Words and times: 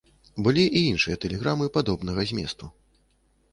Былі 0.45 0.63
і 0.79 0.81
іншыя 0.91 1.19
тэлеграмы 1.27 1.69
падобнага 1.77 2.27
зместу. 2.33 2.65